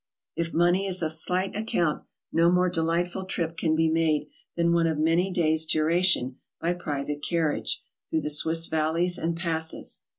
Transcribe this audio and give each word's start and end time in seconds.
If 0.35 0.51
money 0.51 0.87
is 0.87 1.03
of 1.03 1.13
slight 1.13 1.55
account, 1.55 2.05
no 2.33 2.49
more 2.51 2.69
delightful 2.71 3.25
trip 3.25 3.55
can 3.55 3.75
be 3.75 3.87
made 3.87 4.29
than 4.55 4.73
one 4.73 4.87
of 4.87 4.97
many 4.97 5.29
days' 5.29 5.63
duration, 5.63 6.37
by 6.59 6.73
private 6.73 7.23
car 7.23 7.53
riage, 7.53 7.73
through 8.09 8.21
the 8.21 8.31
Swiss 8.31 8.65
valleys 8.65 9.19
and 9.19 9.37
passes. 9.37 10.01